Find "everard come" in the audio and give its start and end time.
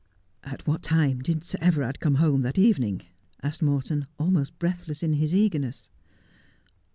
1.61-2.15